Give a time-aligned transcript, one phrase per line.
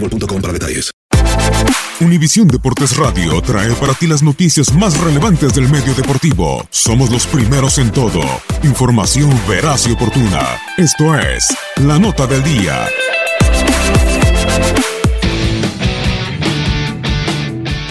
[0.00, 0.36] boostmobile.com.
[2.00, 6.66] Univisión Deportes Radio trae para ti las noticias más relevantes del medio deportivo.
[6.70, 8.20] Somos los primeros en todo.
[8.62, 10.60] Información veraz y oportuna.
[10.76, 12.86] Esto es La Nota del Día.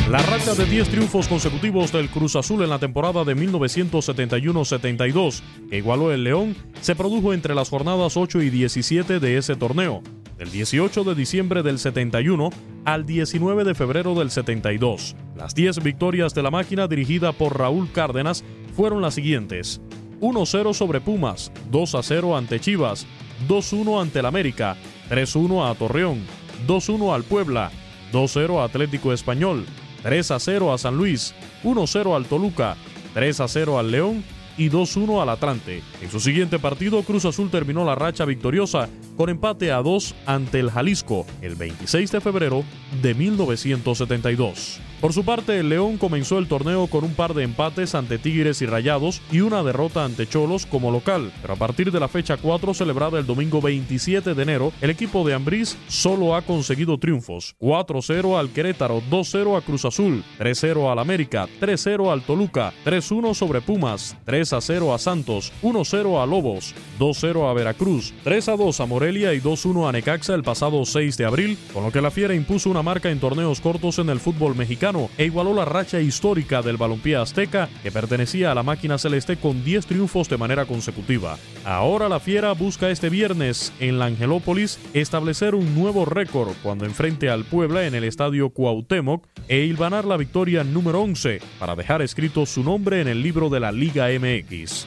[0.10, 5.78] La racha de 10 triunfos consecutivos del Cruz Azul en la temporada de 1971-72, que
[5.80, 10.04] igualó el León, se produjo entre las jornadas 8 y 17 de ese torneo,
[10.38, 12.50] del 18 de diciembre del 71
[12.84, 15.16] al 19 de febrero del 72.
[15.36, 18.44] Las 10 victorias de la máquina dirigida por Raúl Cárdenas
[18.76, 19.82] fueron las siguientes.
[20.22, 23.06] 1-0 sobre Pumas, 2-0 ante Chivas,
[23.48, 24.78] 2-1 ante el América,
[25.10, 26.22] 3-1 a Torreón,
[26.68, 27.72] 2-1 al Puebla,
[28.12, 29.66] 2-0 a Atlético Español,
[30.04, 32.76] 3 a 0 a San Luis, 1 0 al Toluca,
[33.14, 34.24] 3 a 0 al León
[34.58, 35.82] y 2-1 al Atlante.
[36.02, 40.60] En su siguiente partido, Cruz Azul terminó la racha victoriosa con empate a 2 ante
[40.60, 42.64] el Jalisco el 26 de febrero
[43.02, 44.80] de 1972.
[45.02, 48.62] Por su parte, el León comenzó el torneo con un par de empates ante Tigres
[48.62, 52.38] y Rayados y una derrota ante Cholos como local, pero a partir de la fecha
[52.38, 57.56] 4 celebrada el domingo 27 de enero, el equipo de Ambriz solo ha conseguido triunfos:
[57.60, 63.62] 4-0 al Querétaro, 2-0 a Cruz Azul, 3-0 al América, 3-0 al Toluca, 3-1 sobre
[63.62, 69.90] Pumas, 3-0 a Santos, 1-0 a Lobos, 2-0 a Veracruz, 3-2 a Morelia y 2-1
[69.90, 73.12] a Necaxa el pasado 6 de abril, con lo que la Fiera impuso una marca
[73.12, 74.85] en torneos cortos en el fútbol mexicano
[75.18, 79.64] e igualó la racha histórica del balompié azteca que pertenecía a la máquina celeste con
[79.64, 81.40] 10 triunfos de manera consecutiva.
[81.66, 87.32] Ahora la Fiera busca este viernes en la Angelópolis establecer un nuevo récord cuando enfrente
[87.32, 92.46] al Puebla en el estadio Cuauhtémoc e hilvanar la victoria número 11 para dejar escrito
[92.46, 94.86] su nombre en el libro de la Liga MX.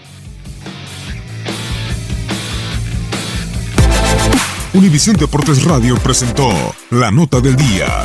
[4.74, 6.50] Univisión Deportes Radio presentó
[6.90, 8.04] La Nota del Día.